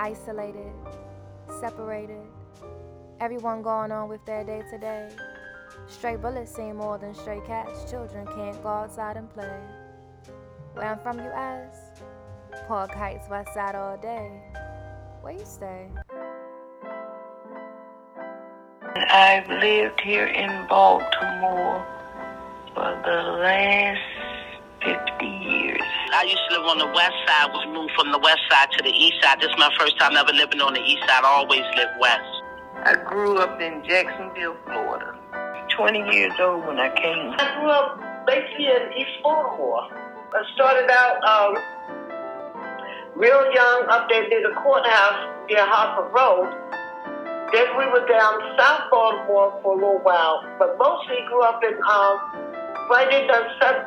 [0.00, 0.72] isolated,
[1.60, 2.22] separated,
[3.20, 5.10] everyone going on with their day to day.
[5.88, 7.90] Stray bullets seem more than stray cats.
[7.90, 9.60] Children can't go outside and play.
[10.72, 11.78] Where I'm from, you ask?
[12.66, 14.30] Park Heights, West Side all day.
[15.20, 15.88] Where you stay?
[18.96, 21.86] I've lived here in Baltimore
[22.74, 24.00] for the last
[24.82, 25.39] 50 years.
[26.20, 27.48] I used to live on the west side.
[27.48, 29.40] We moved from the west side to the east side.
[29.40, 31.24] This is my first time ever living on the east side.
[31.24, 32.28] I always lived west.
[32.84, 35.16] I grew up in Jacksonville, Florida.
[35.72, 37.32] 20 years old when I came.
[37.40, 39.88] I grew up basically in East Baltimore.
[39.88, 41.56] I started out um,
[43.16, 46.52] real young up there near the courthouse near Harper Road.
[47.48, 51.80] Then we were down South Baltimore for a little while, but mostly grew up in
[51.88, 52.49] um,
[52.90, 53.28] right in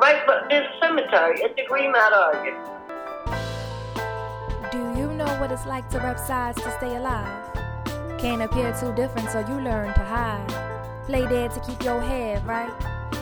[0.00, 2.58] right near the cemetery at the Green area.
[4.72, 7.30] Do you know what it's like to rep sides to stay alive?
[8.18, 10.48] Can't appear too different, so you learn to hide.
[11.06, 12.72] Play dead to keep your head right.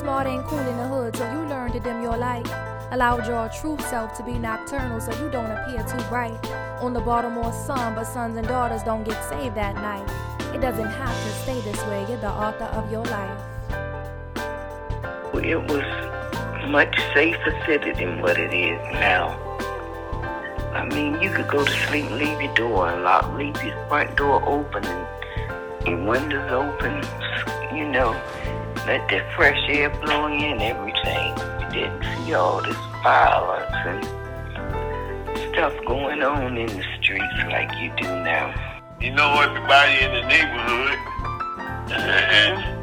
[0.00, 2.48] Smart and cool in the hood, so you learn to dim your light.
[2.90, 6.40] Allowed your true self to be nocturnal, so you don't appear too bright.
[6.80, 10.08] On the Baltimore sun, but sons and daughters don't get saved that night.
[10.54, 12.06] It doesn't have to stay this way.
[12.08, 13.57] You're the author of your life.
[15.34, 19.38] It was much safer city than what it is now.
[20.74, 24.42] I mean, you could go to sleep leave your door unlocked, leave your front door
[24.46, 25.06] open and
[25.86, 27.02] your windows open,
[27.76, 28.12] you know,
[28.86, 31.36] let the fresh air blow in everything.
[31.60, 37.90] You didn't see all this violence and stuff going on in the streets like you
[37.96, 38.54] do now.
[39.00, 40.98] You know everybody in the neighborhood,
[41.88, 41.92] mm-hmm.
[41.92, 42.77] and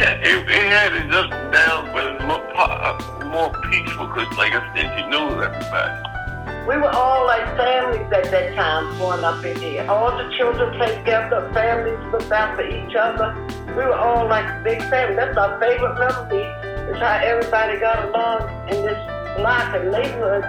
[0.00, 4.36] it, it had its ups and downs, but it was more, uh, more peaceful because,
[4.36, 6.02] like I said, you knew everybody.
[6.66, 9.86] We were all like families at that time growing up in here.
[9.88, 13.34] All the children played together, families looked out for each other.
[13.68, 15.14] We were all like a big family.
[15.14, 16.42] That's our favorite memory,
[16.90, 18.98] is how everybody got along in this
[19.38, 20.44] block and neighborhood,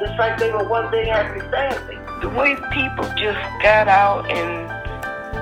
[0.00, 1.98] just like they were one big happy family.
[2.20, 4.66] The way people just got out and,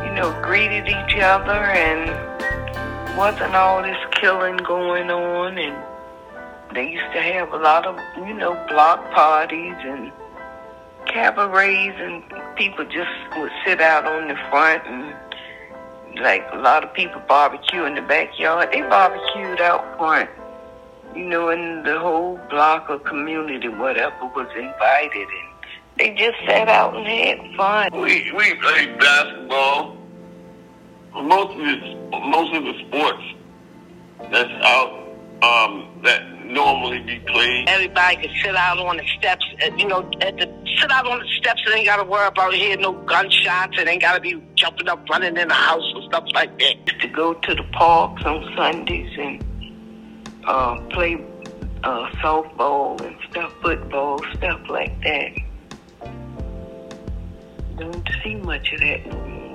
[0.04, 2.37] you know, greeted each other and
[3.18, 5.76] wasn't all this killing going on and
[6.72, 10.12] they used to have a lot of, you know, block parties and
[11.06, 12.22] cabarets and
[12.54, 17.82] people just would sit out on the front and like a lot of people barbecue
[17.86, 18.68] in the backyard.
[18.72, 20.30] They barbecued out front,
[21.12, 25.48] you know, and the whole block or community, whatever, was invited and
[25.98, 28.00] they just sat out and had fun.
[28.00, 29.97] We we played basketball.
[31.14, 33.22] Most of the most of the sports
[34.30, 35.08] that's out
[35.42, 37.68] um, that normally be played.
[37.68, 40.46] Everybody could sit out on the steps, uh, you know, at the
[40.80, 43.88] sit out on the steps and ain't got to worry about hearing no gunshots and
[43.88, 47.00] ain't got to be jumping up, running in the house and stuff like that.
[47.00, 49.44] To go to the parks on Sundays and
[50.44, 51.24] uh, play
[51.84, 55.32] uh, softball and stuff, football, stuff like that.
[57.76, 59.47] Don't see much of that no more.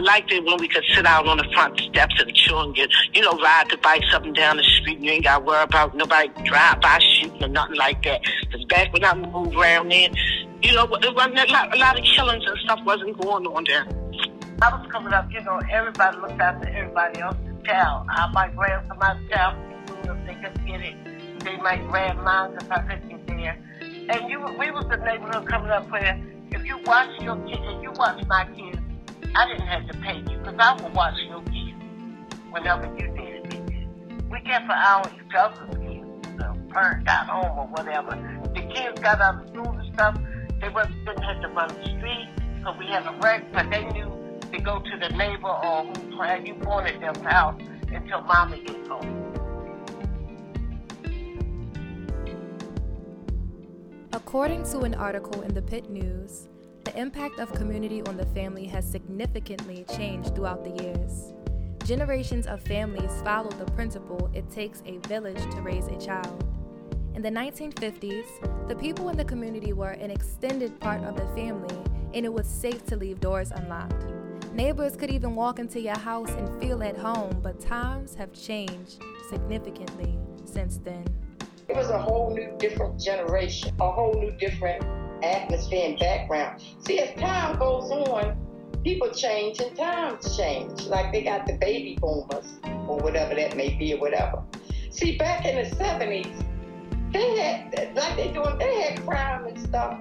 [0.00, 2.90] Liked it when we could sit out on the front steps of the children, get,
[3.12, 4.96] you know, ride the bikes up and down the street.
[4.96, 8.22] And you ain't got to worry about nobody drive by shooting or nothing like that.
[8.40, 10.14] Because back when I moved around then,
[10.62, 13.64] you know, it wasn't a lot, a lot of killings and stuff wasn't going on
[13.64, 13.86] there.
[14.62, 18.06] I was coming up, you know, everybody looked after everybody else's child.
[18.10, 19.56] I might grab somebody's child
[19.88, 21.40] if they couldn't get it.
[21.44, 23.58] They might grab mine if I couldn't get there.
[23.80, 27.82] And you, we was the neighborhood coming up where if you watch your kids, if
[27.82, 28.79] you watch my kids,
[29.34, 31.78] I didn't have to pay you because I would watch your kids
[32.50, 33.86] whenever you needed me.
[34.30, 36.36] We kept eye on each other's kids.
[36.36, 38.10] The parent got home or whatever.
[38.54, 40.18] The kids got out of school and stuff.
[40.60, 43.84] They wasn't, didn't have to run the street because we had a wreck, but they
[43.92, 44.10] knew
[44.52, 47.60] to go to the neighbor or who had you at their house
[47.92, 49.30] until mama gets home.
[54.12, 56.48] According to an article in the Pitt News,
[56.90, 61.32] the impact of community on the family has significantly changed throughout the years.
[61.84, 66.44] Generations of families followed the principle it takes a village to raise a child.
[67.14, 71.78] In the 1950s, the people in the community were an extended part of the family,
[72.12, 74.06] and it was safe to leave doors unlocked.
[74.52, 79.00] Neighbors could even walk into your house and feel at home, but times have changed
[79.28, 81.04] significantly since then.
[81.68, 84.82] It was a whole new different generation, a whole new different
[85.24, 86.62] atmosphere and background.
[86.80, 88.36] See, as time goes on,
[88.84, 90.86] people change and times change.
[90.86, 92.58] Like they got the baby boomers
[92.88, 94.42] or whatever that may be or whatever.
[94.90, 96.44] See, back in the 70s,
[97.12, 99.98] they had, like they doing, they had crime and stuff.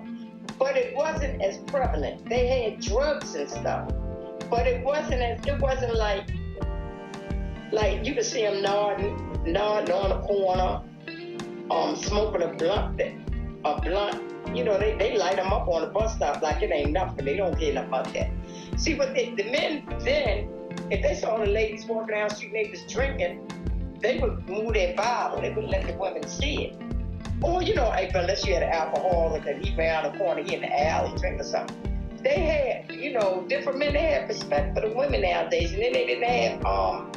[0.57, 2.27] but it wasn't as prevalent.
[2.27, 3.91] They had drugs and stuff,
[4.49, 6.29] but it wasn't as it wasn't like
[7.71, 10.81] like you could see them nodding, nodding on the corner,
[11.69, 14.38] um, smoking a blunt, a blunt.
[14.53, 17.25] You know, they, they light them up on the bus stop like it ain't nothing.
[17.25, 18.29] They don't care about that.
[18.77, 20.49] See, but they, the men then,
[20.89, 24.47] if they saw the ladies walking down the street and they was drinking, they would
[24.49, 25.41] move their Bible.
[25.41, 26.81] They wouldn't let the women see it.
[27.41, 30.61] Or, you know, unless you had an alcoholic and he ran the corner, he in
[30.61, 31.75] the alley drinking something.
[32.21, 35.71] They had, you know, different men, they had respect for the women nowadays.
[35.71, 37.11] And then they didn't have, um,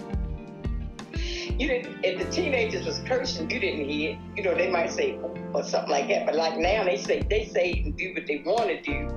[1.60, 4.18] you didn't, if the teenagers was cursing, you didn't hear.
[4.36, 6.26] You know, they might say, oh, or something like that.
[6.26, 9.08] But like now, they say, they say and do what they want to do.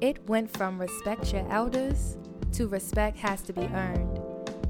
[0.00, 2.18] It went from respect your elders
[2.52, 4.20] to respect has to be earned.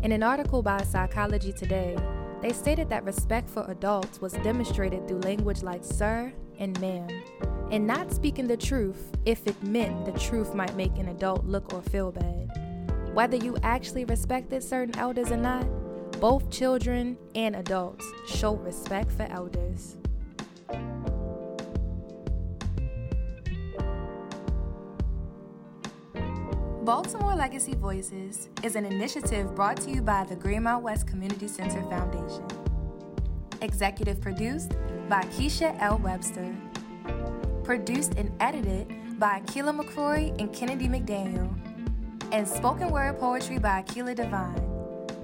[0.03, 1.97] In an article by Psychology Today,
[2.43, 7.09] they stated that respect for adults was demonstrated through language like sir and ma'am,
[7.71, 11.73] and not speaking the truth if it meant the truth might make an adult look
[11.73, 13.13] or feel bad.
[13.13, 15.67] Whether you actually respected certain elders or not,
[16.21, 19.97] both children and adults show respect for elders.
[26.85, 31.83] Baltimore Legacy Voices is an initiative brought to you by the Greenmount West Community Center
[31.91, 32.47] Foundation.
[33.61, 34.73] Executive produced
[35.09, 35.99] by Keisha L.
[35.99, 36.57] Webster.
[37.65, 41.53] Produced and edited by Akila McCrory and Kennedy McDaniel.
[42.33, 44.76] And spoken word poetry by Akila Devine.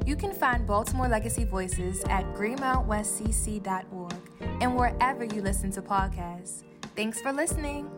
[0.04, 4.14] You can find Baltimore Legacy Voices at greenmountwestcc.org
[4.60, 6.64] and wherever you listen to podcasts.
[6.96, 7.88] Thanks for listening.